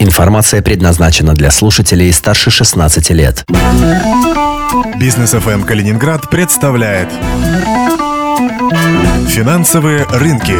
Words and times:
Информация 0.00 0.62
предназначена 0.62 1.34
для 1.34 1.50
слушателей 1.50 2.12
старше 2.12 2.52
16 2.52 3.10
лет. 3.10 3.44
Бизнес 4.96 5.32
ФМ 5.32 5.64
Калининград 5.64 6.30
представляет 6.30 7.08
Финансовые 9.28 10.04
рынки. 10.04 10.54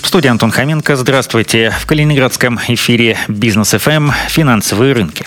В 0.00 0.06
студии 0.06 0.28
Антон 0.28 0.50
Хоменко. 0.50 0.96
Здравствуйте. 0.96 1.70
В 1.78 1.84
Калининградском 1.84 2.58
эфире 2.68 3.18
Бизнес 3.28 3.72
ФМ 3.72 4.10
«Финансовые 4.28 4.94
рынки». 4.94 5.26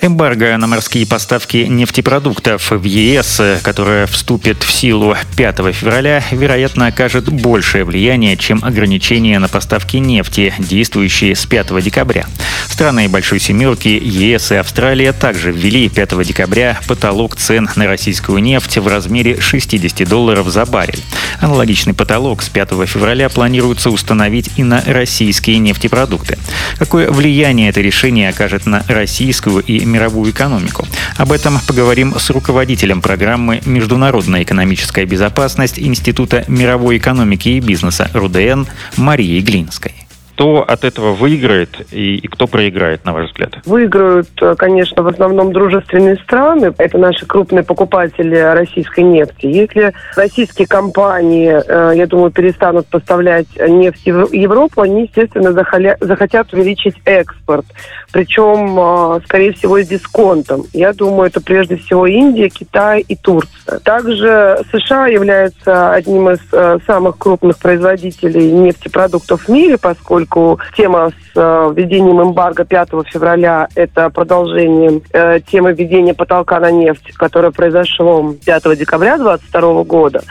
Эмбарго 0.00 0.56
на 0.56 0.66
морские 0.66 1.06
поставки 1.06 1.58
нефтепродуктов 1.68 2.70
в 2.70 2.84
ЕС, 2.84 3.40
которое 3.62 4.06
вступит 4.06 4.62
в 4.62 4.72
силу 4.72 5.14
5 5.36 5.56
февраля, 5.74 6.22
вероятно, 6.30 6.86
окажет 6.86 7.28
большее 7.28 7.84
влияние, 7.84 8.36
чем 8.36 8.64
ограничения 8.64 9.38
на 9.38 9.48
поставки 9.48 9.98
нефти, 9.98 10.54
действующие 10.58 11.36
с 11.36 11.44
5 11.46 11.82
декабря. 11.82 12.26
Страны 12.68 13.08
Большой 13.08 13.40
Семерки, 13.40 13.88
ЕС 13.88 14.52
и 14.52 14.56
Австралия 14.56 15.12
также 15.12 15.52
ввели 15.52 15.88
5 15.88 16.22
декабря 16.24 16.78
потолок 16.88 17.36
цен 17.36 17.68
на 17.76 17.86
российскую 17.86 18.38
нефть 18.38 18.78
в 18.78 18.86
размере 18.86 19.40
60 19.40 20.08
долларов 20.08 20.48
за 20.48 20.64
баррель. 20.64 21.02
Аналогичный 21.40 21.94
потолок 21.94 22.42
с 22.42 22.48
5 22.48 22.70
февраля 22.86 23.28
планируется 23.28 23.90
установить 23.90 24.50
и 24.56 24.62
на 24.62 24.82
российские 24.86 25.58
нефтепродукты. 25.58 26.38
Какое 26.78 27.10
влияние 27.10 27.68
это 27.68 27.80
решение 27.80 28.30
окажет 28.30 28.66
на 28.66 28.84
российскую 28.88 29.62
и 29.78 29.84
мировую 29.84 30.30
экономику. 30.32 30.86
Об 31.16 31.32
этом 31.32 31.58
поговорим 31.66 32.14
с 32.18 32.30
руководителем 32.30 33.00
программы 33.00 33.60
«Международная 33.64 34.42
экономическая 34.42 35.04
безопасность» 35.04 35.78
Института 35.78 36.44
мировой 36.48 36.98
экономики 36.98 37.48
и 37.48 37.60
бизнеса 37.60 38.10
РУДН 38.12 38.64
Марией 38.96 39.40
Глинской 39.40 39.92
кто 40.40 40.64
от 40.66 40.84
этого 40.84 41.12
выиграет 41.12 41.68
и, 41.92 42.16
и 42.16 42.26
кто 42.26 42.46
проиграет, 42.46 43.04
на 43.04 43.12
ваш 43.12 43.26
взгляд? 43.26 43.58
Выиграют, 43.66 44.30
э, 44.40 44.54
конечно, 44.56 45.02
в 45.02 45.08
основном 45.08 45.52
дружественные 45.52 46.16
страны. 46.16 46.72
Это 46.78 46.96
наши 46.96 47.26
крупные 47.26 47.62
покупатели 47.62 48.36
российской 48.36 49.00
нефти. 49.00 49.44
Если 49.44 49.92
российские 50.16 50.66
компании, 50.66 51.52
э, 51.52 51.92
я 51.94 52.06
думаю, 52.06 52.30
перестанут 52.30 52.86
поставлять 52.86 53.48
нефть 53.68 54.06
в 54.06 54.32
Европу, 54.32 54.80
они, 54.80 55.02
естественно, 55.02 55.52
захотят 55.52 56.54
увеличить 56.54 56.96
экспорт. 57.04 57.66
Причем, 58.10 58.78
э, 58.80 59.20
скорее 59.26 59.52
всего, 59.52 59.78
с 59.78 59.86
дисконтом. 59.86 60.64
Я 60.72 60.94
думаю, 60.94 61.28
это 61.28 61.42
прежде 61.42 61.76
всего 61.76 62.06
Индия, 62.06 62.48
Китай 62.48 63.04
и 63.06 63.14
Турция. 63.14 63.78
Также 63.80 64.58
США 64.72 65.06
является 65.08 65.92
одним 65.92 66.30
из 66.30 66.40
самых 66.86 67.18
крупных 67.18 67.58
производителей 67.58 68.50
нефтепродуктов 68.50 69.42
в 69.42 69.48
мире, 69.50 69.76
поскольку 69.76 70.29
поскольку 70.30 70.60
тема 70.76 71.10
с 71.10 71.36
э, 71.36 71.72
введением 71.74 72.22
эмбарго 72.22 72.64
5 72.64 72.88
февраля– 73.06 73.68
это 73.74 74.10
продолжение 74.10 75.00
э, 75.12 75.40
темы 75.40 75.72
введения 75.72 76.14
потолка 76.14 76.60
на 76.60 76.70
нефть, 76.70 77.12
которое 77.14 77.50
произошло 77.50 78.34
5 78.44 78.78
декабря 78.78 79.16
2022 79.16 79.84
года. 79.84 80.22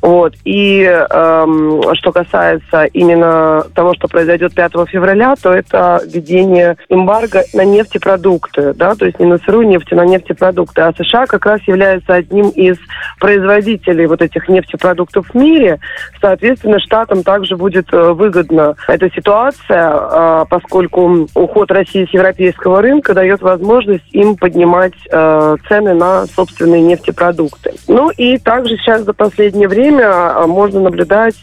Вот. 0.00 0.34
И 0.44 0.84
э, 0.84 1.46
что 1.94 2.12
касается 2.12 2.84
именно 2.84 3.64
того, 3.74 3.94
что 3.94 4.08
произойдет 4.08 4.54
5 4.54 4.72
февраля, 4.88 5.34
то 5.40 5.52
это 5.52 6.00
введение 6.06 6.76
эмбарго 6.88 7.42
на 7.52 7.64
нефтепродукты, 7.64 8.74
да, 8.74 8.94
то 8.94 9.06
есть 9.06 9.18
не 9.18 9.26
на 9.26 9.38
сырую 9.38 9.68
нефть, 9.68 9.92
а 9.92 9.96
на 9.96 10.04
нефтепродукты. 10.04 10.82
А 10.82 10.92
США 10.92 11.26
как 11.26 11.46
раз 11.46 11.60
является 11.66 12.14
одним 12.14 12.48
из 12.50 12.76
производителей 13.18 14.06
вот 14.06 14.22
этих 14.22 14.48
нефтепродуктов 14.48 15.26
в 15.28 15.34
мире. 15.34 15.80
Соответственно, 16.20 16.78
штатам 16.78 17.22
также 17.22 17.56
будет 17.56 17.92
э, 17.92 18.12
выгодно 18.12 18.76
эта 18.86 19.10
ситуация 19.10 19.47
ситуация, 19.52 19.90
а, 19.90 20.44
поскольку 20.44 21.28
уход 21.34 21.70
России 21.70 22.06
с 22.06 22.14
европейского 22.14 22.82
рынка 22.82 23.14
дает 23.14 23.40
возможность 23.40 24.04
им 24.12 24.36
поднимать 24.36 24.94
а, 25.12 25.56
цены 25.68 25.94
на 25.94 26.26
собственные 26.26 26.82
нефтепродукты. 26.82 27.74
Ну 27.86 28.10
и 28.10 28.38
также 28.38 28.76
сейчас 28.76 29.02
за 29.02 29.12
последнее 29.12 29.68
время 29.68 30.06
а, 30.06 30.46
можно 30.46 30.80
наблюдать, 30.80 31.36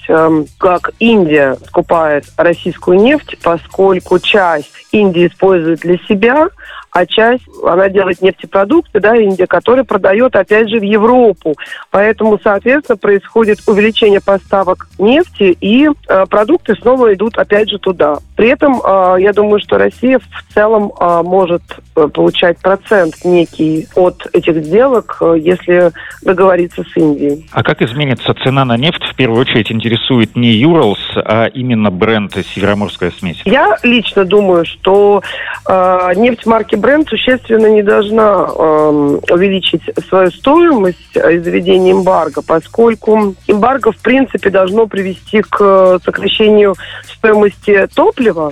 как 0.57 0.91
Индия 0.99 1.57
скупает 1.67 2.25
российскую 2.37 2.99
нефть, 2.99 3.37
поскольку 3.43 4.19
часть 4.19 4.71
Индии 4.91 5.27
использует 5.27 5.79
для 5.79 5.97
себя, 6.07 6.49
а 6.95 7.05
часть 7.05 7.43
она 7.61 7.89
делает 7.89 8.21
нефтепродукты, 8.21 9.01
да, 9.01 9.17
Индия, 9.17 9.47
которые 9.47 9.83
продает, 9.83 10.33
опять 10.37 10.69
же, 10.69 10.79
в 10.79 10.83
Европу. 10.83 11.53
Поэтому, 11.91 12.39
соответственно, 12.41 12.95
происходит 12.95 13.59
увеличение 13.67 14.21
поставок 14.21 14.87
нефти, 14.97 15.57
и 15.59 15.89
э, 15.89 16.25
продукты 16.29 16.73
снова 16.75 17.13
идут, 17.13 17.37
опять 17.37 17.69
же, 17.69 17.79
туда. 17.79 18.19
При 18.37 18.47
этом, 18.47 18.79
э, 18.81 19.15
я 19.19 19.33
думаю, 19.33 19.59
что 19.59 19.77
Россия 19.77 20.19
в 20.19 20.53
целом 20.53 20.93
э, 20.97 21.21
может 21.23 21.63
э, 21.97 22.07
получать 22.07 22.59
процент 22.59 23.25
некий 23.25 23.89
от 23.95 24.27
этих 24.31 24.63
сделок, 24.63 25.17
э, 25.19 25.35
если 25.37 25.91
договориться 26.21 26.81
с 26.83 26.95
Индией. 26.95 27.45
А 27.51 27.61
как 27.61 27.81
изменится 27.81 28.33
цена 28.41 28.63
на 28.63 28.77
нефть? 28.77 29.03
В 29.03 29.15
первую 29.17 29.41
очередь 29.41 29.69
интересует 29.69 30.37
не 30.37 30.51
Юралс, 30.51 30.99
а 31.17 31.47
именно 31.47 31.91
бренд 31.91 32.31
«Североморская 32.33 33.11
смесь». 33.11 33.41
Я 33.43 33.77
лично 33.83 34.23
думаю, 34.23 34.63
что 34.63 35.21
э, 35.67 36.11
нефть 36.15 36.45
марки 36.45 36.75
бренд 36.85 37.09
существенно 37.09 37.65
не 37.65 37.81
должна 37.81 38.47
э, 38.47 39.19
увеличить 39.31 39.81
свою 40.07 40.29
стоимость 40.29 41.15
из-за 41.15 41.49
введения 41.49 41.93
эмбарго, 41.93 42.43
поскольку 42.43 43.35
эмбарго, 43.47 43.91
в 43.91 43.97
принципе, 43.97 44.51
должно 44.51 44.85
привести 44.85 45.41
к 45.41 45.99
сокращению 46.05 46.75
стоимости 47.05 47.87
топлива, 47.95 48.51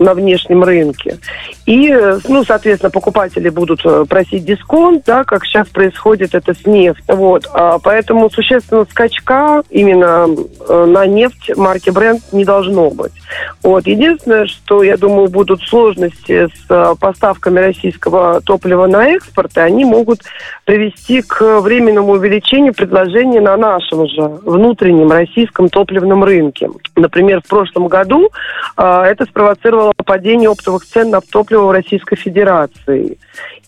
на 0.00 0.14
внешнем 0.14 0.64
рынке. 0.64 1.18
И, 1.66 1.94
ну, 2.26 2.42
соответственно, 2.44 2.90
покупатели 2.90 3.50
будут 3.50 3.82
э, 3.84 4.06
просить 4.08 4.44
дисконт, 4.44 5.04
да, 5.06 5.24
как 5.24 5.44
сейчас 5.44 5.68
происходит 5.68 6.34
это 6.34 6.54
с 6.54 6.66
нефтью. 6.66 7.04
Вот. 7.14 7.46
А 7.52 7.78
поэтому 7.78 8.30
существенного 8.30 8.86
скачка 8.90 9.62
именно 9.68 10.26
э, 10.68 10.84
на 10.86 11.06
нефть 11.06 11.52
марки 11.56 11.90
бренд 11.90 12.22
не 12.32 12.44
должно 12.44 12.90
быть. 12.90 13.12
Вот. 13.62 13.86
Единственное, 13.86 14.46
что, 14.46 14.82
я 14.82 14.96
думаю, 14.96 15.28
будут 15.28 15.62
сложности 15.62 16.46
с 16.46 16.70
э, 16.70 16.94
поставками 16.98 17.60
российского 17.60 18.40
топлива 18.40 18.86
на 18.86 19.06
экспорт, 19.10 19.56
и 19.58 19.60
они 19.60 19.84
могут 19.84 20.22
привести 20.64 21.20
к 21.20 21.60
временному 21.60 22.12
увеличению 22.12 22.72
предложения 22.72 23.40
на 23.40 23.56
нашем 23.58 24.08
же 24.08 24.22
внутреннем 24.22 25.10
российском 25.10 25.68
топливном 25.68 26.24
рынке. 26.24 26.70
Например, 26.96 27.42
в 27.44 27.48
прошлом 27.48 27.88
году 27.88 28.30
это 28.76 29.24
спровоцировало 29.28 29.89
падение 30.04 30.48
оптовых 30.48 30.84
цен 30.84 31.10
на 31.10 31.20
топливо 31.20 31.66
в 31.66 31.70
Российской 31.70 32.16
Федерации. 32.16 33.18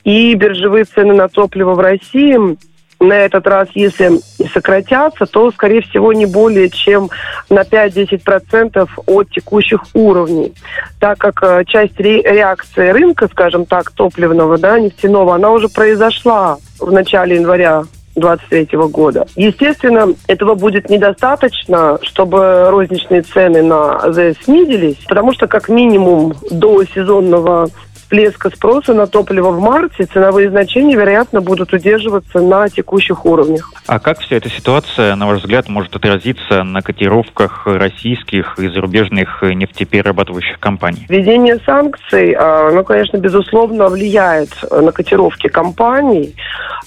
И 0.04 0.34
биржевые 0.34 0.84
цены 0.84 1.14
на 1.14 1.28
топливо 1.28 1.74
в 1.74 1.80
России 1.80 2.56
на 3.02 3.14
этот 3.14 3.46
раз, 3.46 3.68
если 3.74 4.20
сократятся, 4.52 5.26
то, 5.26 5.50
скорее 5.50 5.82
всего, 5.82 6.12
не 6.12 6.26
более 6.26 6.70
чем 6.70 7.10
на 7.50 7.62
5-10% 7.62 8.88
от 9.06 9.30
текущих 9.30 9.82
уровней. 9.94 10.54
Так 11.00 11.18
как 11.18 11.42
э, 11.42 11.64
часть 11.66 11.98
реакции 11.98 12.90
рынка, 12.90 13.28
скажем 13.28 13.66
так, 13.66 13.90
топливного, 13.90 14.56
да, 14.58 14.78
нефтяного, 14.78 15.34
она 15.34 15.50
уже 15.50 15.68
произошла 15.68 16.58
в 16.78 16.92
начале 16.92 17.36
января 17.36 17.84
2023 18.14 18.78
года. 18.88 19.26
Естественно, 19.36 20.14
этого 20.26 20.54
будет 20.54 20.90
недостаточно, 20.90 21.98
чтобы 22.02 22.68
розничные 22.70 23.22
цены 23.22 23.62
на 23.62 23.98
АЗС 23.98 24.44
снизились, 24.44 24.96
потому 25.08 25.32
что 25.32 25.46
как 25.46 25.68
минимум 25.68 26.34
до 26.50 26.84
сезонного 26.84 27.68
всплеска 28.12 28.50
спроса 28.50 28.92
на 28.92 29.06
топливо 29.06 29.50
в 29.52 29.60
марте, 29.60 30.04
ценовые 30.04 30.50
значения, 30.50 30.94
вероятно, 30.94 31.40
будут 31.40 31.72
удерживаться 31.72 32.40
на 32.40 32.68
текущих 32.68 33.24
уровнях. 33.24 33.72
А 33.86 33.98
как 33.98 34.20
вся 34.20 34.36
эта 34.36 34.50
ситуация, 34.50 35.16
на 35.16 35.26
ваш 35.26 35.40
взгляд, 35.40 35.70
может 35.70 35.96
отразиться 35.96 36.62
на 36.62 36.82
котировках 36.82 37.66
российских 37.66 38.58
и 38.58 38.68
зарубежных 38.68 39.42
нефтеперерабатывающих 39.42 40.60
компаний? 40.60 41.06
Введение 41.08 41.58
санкций, 41.64 42.36
ну, 42.72 42.84
конечно, 42.84 43.16
безусловно, 43.16 43.88
влияет 43.88 44.50
на 44.70 44.92
котировки 44.92 45.48
компаний. 45.48 46.34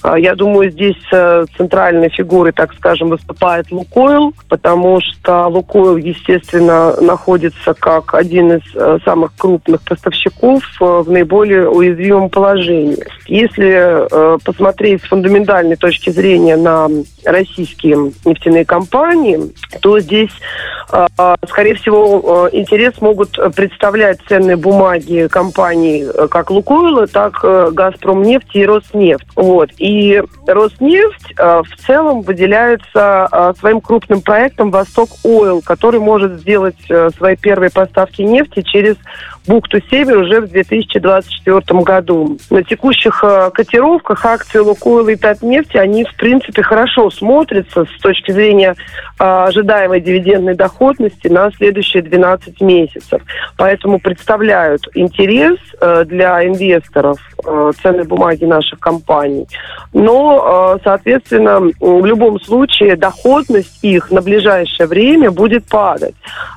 А, 0.05 0.19
я 0.19 0.35
думаю, 0.35 0.69
здесь 0.69 1.01
э, 1.11 1.45
центральной 1.57 2.09
фигурой, 2.09 2.51
так 2.51 2.73
скажем, 2.75 3.09
выступает 3.09 3.71
Лукойл, 3.71 4.33
потому 4.49 4.99
что 5.01 5.47
Лукойл, 5.47 5.97
естественно, 5.97 6.95
находится 7.01 7.73
как 7.73 8.13
один 8.13 8.53
из 8.53 8.61
э, 8.75 8.99
самых 9.03 9.31
крупных 9.35 9.81
поставщиков 9.81 10.63
э, 10.79 10.85
в 10.85 11.09
наиболее 11.15 11.69
уязвимом 11.69 12.29
положении. 12.29 12.97
Если 13.27 13.73
э, 13.73 14.37
посмотреть 14.43 15.01
с 15.03 15.07
фундаментальной 15.07 15.75
точки 15.75 16.09
зрения 16.09 16.57
на 16.57 16.87
российские 17.23 18.11
нефтяные 18.23 18.65
компании, 18.65 19.39
то 19.81 19.99
здесь, 19.99 20.31
э, 20.91 21.07
скорее 21.47 21.75
всего, 21.75 22.49
э, 22.51 22.57
интерес 22.57 23.01
могут 23.01 23.37
представлять 23.55 24.19
ценные 24.27 24.57
бумаги 24.57 25.27
компаний 25.29 26.03
э, 26.03 26.27
как 26.29 26.51
Лукойла, 26.51 27.07
так 27.07 27.39
э, 27.43 27.71
Газпромнефть 27.71 28.55
и 28.55 28.65
Роснефть. 28.65 29.25
Вот. 29.35 29.71
И 29.77 30.21
Роснефть 30.47 31.33
э, 31.37 31.61
в 31.63 31.85
целом 31.85 32.21
выделяется 32.21 33.27
э, 33.31 33.53
своим 33.59 33.81
крупным 33.81 34.21
проектом 34.21 34.71
Восток 34.71 35.09
Ойл, 35.23 35.61
который 35.61 35.99
может 35.99 36.39
сделать 36.39 36.75
э, 36.89 37.09
свои 37.17 37.35
первые 37.35 37.71
поставки 37.71 38.21
нефти 38.21 38.61
через 38.61 38.95
бухту 39.47 39.79
Север 39.89 40.17
уже 40.17 40.41
в 40.41 40.49
2024 40.49 41.81
году. 41.81 42.37
На 42.49 42.63
текущих 42.63 43.14
э, 43.23 43.51
котировках 43.53 44.25
акции 44.25 44.59
Лукойла 44.59 45.09
и 45.09 45.15
Татнефти, 45.15 45.77
они, 45.77 46.03
в 46.03 46.15
принципе, 46.15 46.63
хорошо 46.63 47.09
смотрятся 47.09 47.85
с 47.85 48.01
точки 48.01 48.31
зрения 48.31 48.75
э, 49.19 49.23
ожидаемой 49.23 50.01
дивидендной 50.01 50.55
доходности 50.55 51.27
на 51.27 51.51
следующие 51.51 52.03
12 52.03 52.61
месяцев. 52.61 53.21
Поэтому 53.57 53.99
представляют 53.99 54.87
интерес 54.93 55.57
э, 55.79 56.05
для 56.05 56.45
инвесторов 56.45 57.17
ценные 57.81 58.05
бумаги 58.05 58.45
наших 58.45 58.79
компаний. 58.79 59.47
Но, 59.93 60.79
соответственно, 60.83 61.59
в 61.79 62.05
любом 62.05 62.39
случае 62.41 62.95
доходность 62.95 63.83
их 63.83 64.09
на 64.09 64.21
ближайшее 64.21 64.87
время 64.87 65.29
будет 65.29 65.65
падать. 65.65 66.15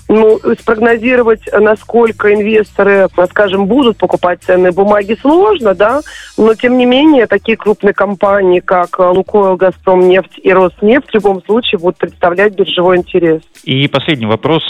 Ну, 0.08 0.40
спрогнозировать, 0.58 1.42
насколько 1.52 2.32
инвесторы, 2.32 3.08
скажем, 3.30 3.66
будут 3.66 3.98
покупать 3.98 4.42
ценные 4.42 4.72
бумаги, 4.72 5.18
сложно, 5.20 5.74
да, 5.74 6.00
но, 6.48 6.54
тем 6.54 6.78
не 6.78 6.86
менее, 6.86 7.26
такие 7.26 7.58
крупные 7.58 7.92
компании, 7.92 8.60
как 8.60 8.98
Лукойл, 8.98 9.56
Газпром, 9.56 10.08
нефть 10.08 10.40
и 10.42 10.50
Роснефть 10.50 11.10
в 11.10 11.14
любом 11.14 11.44
случае 11.44 11.78
будут 11.78 11.98
представлять 11.98 12.54
биржевой 12.54 12.96
интерес. 12.96 13.42
И 13.64 13.86
последний 13.86 14.24
вопрос. 14.24 14.62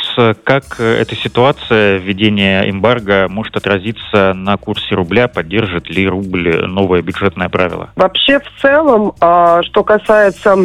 Как 0.43 0.81
эта 0.81 1.15
ситуация 1.15 1.99
введения 1.99 2.69
эмбарго 2.69 3.29
может 3.29 3.57
отразиться 3.57 4.35
на 4.35 4.57
курсе 4.57 4.97
рубля? 4.97 5.29
Поддержит 5.29 5.89
ли 5.89 6.09
рубль 6.09 6.67
новое 6.67 7.01
бюджетное 7.01 7.49
правило? 7.49 7.91
Вообще, 7.95 8.41
в 8.41 8.61
целом, 8.61 9.13
а, 9.21 9.63
что 9.63 9.85
касается 9.85 10.57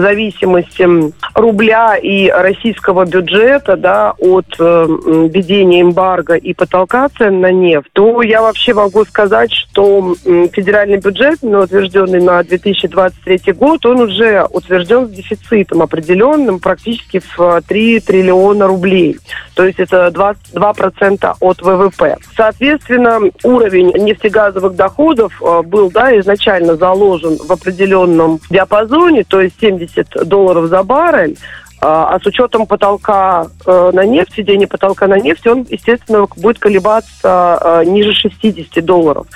зависимости 0.00 0.86
рубля 1.34 1.96
и 1.96 2.28
российского 2.28 3.04
бюджета 3.04 3.76
да, 3.76 4.14
от 4.18 4.46
э, 4.58 4.86
введения 4.86 5.82
эмбарго 5.82 6.34
и 6.34 6.54
потолка 6.54 7.08
цен 7.16 7.40
на 7.40 7.52
нефть, 7.52 7.88
то 7.92 8.22
я 8.22 8.42
вообще 8.42 8.74
могу 8.74 9.04
сказать, 9.04 9.52
что 9.52 10.14
федеральный 10.52 10.98
бюджет, 10.98 11.38
ну, 11.42 11.60
утвержденный 11.60 12.20
на 12.20 12.42
2023 12.42 13.52
год, 13.52 13.84
он 13.86 14.00
уже 14.00 14.46
утвержден 14.50 15.06
с 15.06 15.10
дефицитом 15.10 15.82
определенным 15.82 16.60
практически 16.60 17.20
в 17.36 17.62
3 17.66 18.00
триллиона 18.00 18.66
рублей. 18.66 19.18
То 19.54 19.64
есть 19.64 19.78
это 19.80 20.08
22% 20.08 21.34
от 21.40 21.62
ВВП. 21.62 22.16
Соответственно, 22.36 23.20
уровень 23.42 23.92
нефтегазовых 23.96 24.76
доходов 24.76 25.32
э, 25.42 25.62
был 25.62 25.90
да, 25.90 26.18
изначально 26.18 26.76
заложен 26.76 27.36
в 27.38 27.50
определенном 27.50 28.40
диапазоне, 28.50 29.24
то 29.24 29.40
есть 29.40 29.56
70 29.60 29.85
70 29.88 30.28
долларов 30.28 30.66
за 30.66 30.82
баррель, 30.82 31.36
а, 31.80 32.14
а 32.14 32.20
с 32.20 32.26
учетом 32.26 32.66
потолка 32.66 33.46
э, 33.66 33.90
на 33.92 34.04
нефть, 34.06 34.36
введения 34.36 34.66
потолка 34.66 35.06
на 35.06 35.18
нефть, 35.18 35.46
он, 35.46 35.66
естественно, 35.68 36.26
будет 36.36 36.58
колебаться 36.58 37.58
э, 37.60 37.84
ниже 37.84 38.12
60 38.12 38.84
долларов. 38.84 39.26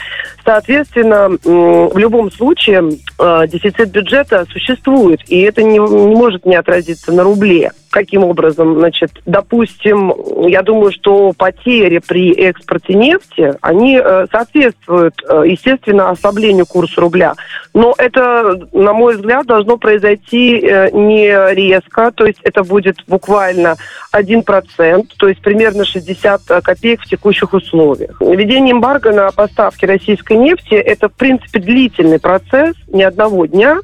Соответственно, 0.44 1.28
в 1.44 1.98
любом 1.98 2.32
случае 2.32 2.98
э, 3.18 3.46
дефицит 3.46 3.90
бюджета 3.90 4.46
существует, 4.50 5.20
и 5.28 5.40
это 5.42 5.62
не, 5.62 5.78
не 5.78 6.14
может 6.16 6.46
не 6.46 6.56
отразиться 6.56 7.12
на 7.12 7.24
рубле. 7.24 7.72
Каким 7.90 8.22
образом? 8.22 8.78
Значит, 8.78 9.10
допустим, 9.26 10.14
я 10.46 10.62
думаю, 10.62 10.92
что 10.92 11.32
потери 11.36 11.98
при 11.98 12.32
экспорте 12.34 12.94
нефти, 12.94 13.54
они 13.60 14.00
э, 14.00 14.26
соответствуют, 14.30 15.14
э, 15.28 15.42
естественно, 15.46 16.10
ослаблению 16.10 16.66
курса 16.66 17.00
рубля. 17.00 17.34
Но 17.74 17.92
это, 17.98 18.68
на 18.72 18.92
мой 18.92 19.16
взгляд, 19.16 19.46
должно 19.46 19.76
произойти 19.76 20.60
э, 20.60 20.90
не 20.92 21.52
резко, 21.52 22.12
то 22.12 22.26
есть 22.26 22.38
это 22.44 22.62
будет 22.62 22.98
буквально 23.08 23.74
1%, 24.12 25.06
то 25.16 25.28
есть 25.28 25.40
примерно 25.40 25.84
60 25.84 26.42
копеек 26.62 27.02
в 27.02 27.08
текущих 27.08 27.52
условиях. 27.52 28.20
Введение 28.20 28.72
эмбарго 28.72 29.10
на 29.10 29.32
поставки 29.32 29.84
российской 29.84 30.36
нефти– 30.36 30.74
это, 30.76 31.08
в 31.08 31.14
принципе, 31.14 31.58
длительный 31.58 32.20
процесс, 32.20 32.76
не 32.86 33.02
одного 33.02 33.46
дня, 33.46 33.80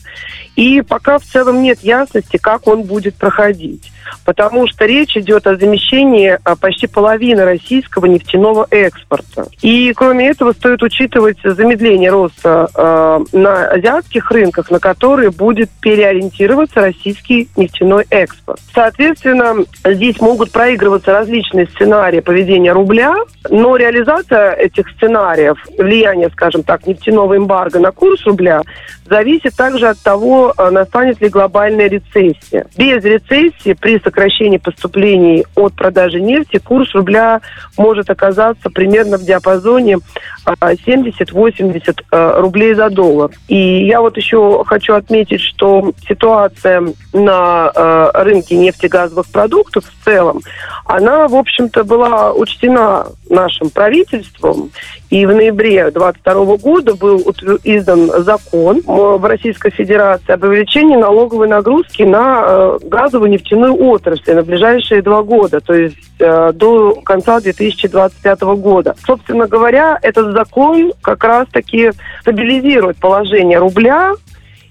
и 0.55 0.81
пока 0.83 1.19
в 1.19 1.25
целом 1.25 1.61
нет 1.61 1.81
ясности, 1.81 2.37
как 2.37 2.69
он 2.69 2.85
будет 2.85 3.17
проходить 3.17 3.91
потому 4.25 4.67
что 4.67 4.87
речь 4.87 5.17
идет 5.17 5.47
о 5.47 5.57
замещении 5.57 6.39
а, 6.45 6.57
почти 6.57 6.87
половины 6.87 7.45
российского 7.45 8.07
нефтяного 8.07 8.67
экспорта. 8.71 9.47
И 9.63 9.93
кроме 9.95 10.29
этого 10.29 10.53
стоит 10.53 10.83
учитывать 10.83 11.39
замедление 11.43 12.11
роста 12.11 12.69
э, 12.75 13.37
на 13.37 13.69
азиатских 13.69 14.31
рынках, 14.31 14.71
на 14.71 14.79
которые 14.79 15.31
будет 15.31 15.71
переориентироваться 15.81 16.81
российский 16.81 17.49
нефтяной 17.57 18.07
экспорт. 18.11 18.61
Соответственно, 18.75 19.65
здесь 19.85 20.21
могут 20.21 20.51
проигрываться 20.53 21.13
различные 21.13 21.67
сценарии 21.67 22.21
поведения 22.21 22.73
рубля, 22.73 23.15
но 23.49 23.77
реализация 23.77 24.53
этих 24.53 24.89
сценариев, 24.91 25.57
влияние, 25.79 26.31
скажем 26.31 26.63
так, 26.63 26.87
нефтяного 26.87 27.37
эмбарго 27.37 27.79
на 27.79 27.93
курс 27.93 28.25
рубля, 28.25 28.63
зависит 29.09 29.55
также 29.57 29.89
от 29.89 29.99
того, 30.01 30.55
настанет 30.71 31.21
ли 31.21 31.29
глобальная 31.29 31.89
рецессия. 31.89 32.67
Без 32.77 33.05
рецессии 33.05 33.73
при 33.73 33.96
сокращении 34.01 34.59
поступлений 34.59 35.45
от 35.55 35.75
продажи 35.75 36.21
нефти 36.21 36.59
курс 36.59 36.95
рубля 36.95 37.41
может 37.77 38.11
оказаться 38.11 38.71
примерно 38.71 39.19
в 39.19 39.23
диапазоне 39.23 39.99
70-80 40.47 42.03
а, 42.11 42.37
а, 42.37 42.41
рублей 42.41 42.75
за 42.75 42.91
доллар. 42.91 43.31
И 43.49 43.87
я 43.87 44.01
вот 44.01 44.17
еще 44.17 44.63
хочу 44.65 44.95
отметить, 44.95 45.41
что 45.41 45.93
ситуация 46.07 46.83
на 47.13 47.71
а, 47.75 48.25
рынке 48.25 48.57
нефтегазовых 48.57 49.27
продуктов 49.27 49.85
в 49.85 50.05
целом, 50.05 50.41
она, 50.85 51.27
в 51.27 51.35
общем-то, 51.35 51.85
была 51.85 52.33
учтена 52.33 53.07
нашим 53.29 53.71
правительством. 53.71 54.71
И 55.11 55.27
в 55.27 55.35
ноябре 55.35 55.91
2022 55.91 56.57
года 56.59 56.95
был 56.95 57.19
издан 57.65 58.11
закон 58.23 58.83
в 58.87 59.25
Российской 59.25 59.71
Федерации 59.71 60.33
об 60.33 60.45
увеличении 60.45 60.97
налоговой 60.97 61.49
нагрузки 61.49 62.03
на 62.03 62.79
газовую 62.85 63.31
нефтяную 63.31 63.75
отрасли 63.87 64.33
на 64.33 64.43
ближайшие 64.43 65.03
два 65.03 65.23
года, 65.23 65.61
то 65.61 65.75
есть 65.75 65.97
э, 66.19 66.53
до 66.53 66.95
конца 67.05 67.41
2025 67.41 68.41
года. 68.43 68.95
Собственно 69.07 69.47
говоря, 69.47 69.99
этот 70.03 70.33
закон 70.33 70.93
как 71.03 71.25
раз-таки 71.25 71.93
стабилизирует 72.21 72.99
положение 72.99 73.59
рубля 73.59 74.15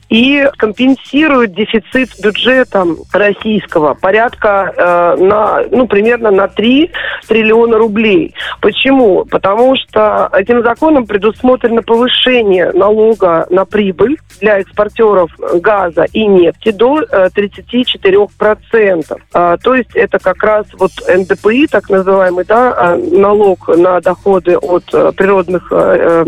и 0.10 0.48
компенсирует 0.58 1.54
дефицит 1.54 2.10
бюджета 2.22 2.86
российского 3.12 3.94
порядка 3.94 4.74
э, 4.76 5.24
на, 5.24 5.64
ну, 5.72 5.88
примерно 5.88 6.32
на 6.32 6.48
3 6.48 6.92
триллиона 7.28 7.78
рублей. 7.78 8.34
Почему? 8.62 9.26
Потому 9.26 9.76
что 9.76 10.30
этим 10.34 10.62
законом 10.64 11.06
предусмотрено 11.06 11.82
повышение 11.82 12.72
налога 12.74 13.48
на 13.50 13.66
прибыль 13.66 14.18
для 14.40 14.60
экспортеров 14.60 15.32
газа 15.62 16.06
и 16.14 16.26
нефти 16.26 16.72
до 16.72 17.02
э, 17.02 17.30
34%. 17.36 19.18
Э, 19.34 19.58
то 19.62 19.76
есть 19.76 19.96
это 19.96 20.20
как 20.20 20.44
раз 20.44 20.66
вот 20.78 20.92
НДПИ, 21.08 21.68
так 21.68 21.90
называемый, 21.90 22.46
да, 22.46 22.76
э, 22.78 23.18
налог 23.18 23.68
на 23.70 24.00
доходы 24.02 24.58
от 24.58 24.84
э, 24.94 25.12
природных 25.14 25.68
э, 25.72 26.26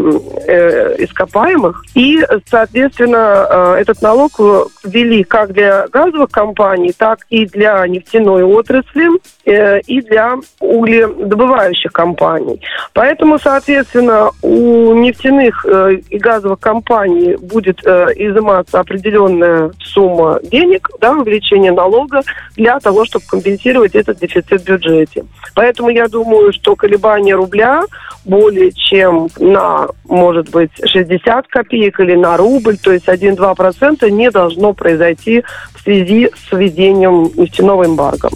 э, 0.48 0.96
ископаемых. 1.03 1.84
И, 1.96 2.25
соответственно, 2.50 3.48
э, 3.50 3.66
этот 3.75 4.01
налог 4.01 4.39
ввели 4.88 5.24
как 5.24 5.53
для 5.53 5.88
газовых 5.88 6.29
компаний, 6.32 6.94
так 6.98 7.20
и 7.29 7.46
для 7.46 7.86
нефтяной 7.88 8.44
отрасли 8.44 9.10
э, 9.46 9.79
и 9.82 10.01
для 10.01 10.36
угледобывающих 10.60 11.91
компаний. 11.91 12.62
Поэтому, 12.94 13.39
соответственно, 13.39 14.32
у 14.41 14.94
нефтяных 14.94 15.65
э, 15.65 15.98
и 16.10 16.17
газовых 16.17 16.60
компаний 16.60 17.36
будет 17.36 17.86
э, 17.86 18.08
изыматься 18.15 18.79
определенная 18.79 19.72
сумма 19.79 20.39
денег, 20.44 20.89
да, 21.00 21.13
увеличение 21.13 21.72
налога 21.72 22.22
для 22.56 22.79
того, 22.79 23.06
чтобы 23.06 23.25
компенсировать 23.27 23.96
этот 23.96 24.20
дефицит 24.20 24.62
в 24.62 24.65
бюджете. 24.65 25.25
Поэтому 25.56 25.89
я 25.89 26.08
думаю, 26.08 26.53
что 26.53 26.75
колебания 26.75 27.36
рубля 27.36 27.84
более 28.27 28.72
чем 28.74 29.29
на, 29.39 29.88
может 30.06 30.50
быть, 30.50 30.72
60 30.84 31.48
копеек 31.48 32.00
или 32.00 32.15
на 32.15 32.38
рубль, 32.38 32.77
то 32.77 32.91
есть 32.91 33.08
1-2% 33.08 34.10
не 34.10 34.29
должно 34.29 34.74
произойти 34.77 35.43
в 35.74 35.81
связи 35.84 36.29
с 36.36 36.55
введением 36.55 37.31
нефтяного 37.36 37.86
эмбарго. 37.86 38.29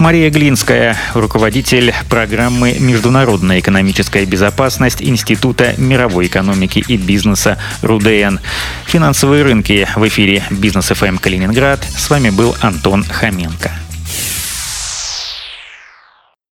Мария 0.00 0.30
Глинская, 0.30 0.96
руководитель 1.12 1.92
программы 2.08 2.74
«Международная 2.80 3.58
экономическая 3.58 4.24
безопасность» 4.24 5.02
Института 5.02 5.74
мировой 5.76 6.26
экономики 6.26 6.82
и 6.88 6.96
бизнеса 6.96 7.58
РУДН. 7.82 8.38
Финансовые 8.86 9.42
рынки 9.42 9.86
в 9.94 10.08
эфире 10.08 10.42
«Бизнес 10.50 10.86
ФМ 10.86 11.18
Калининград». 11.18 11.84
С 11.84 12.08
вами 12.08 12.30
был 12.30 12.56
Антон 12.62 13.04
Хоменко. 13.04 13.72